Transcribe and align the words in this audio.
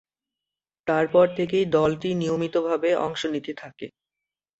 তারপর 0.87 1.25
থেকেই 1.37 1.65
দলটি 1.75 2.09
নিয়মিতভাবে 2.13 2.89
অংশ 3.05 3.21
নিতে 3.33 3.51
থাকে। 3.57 3.85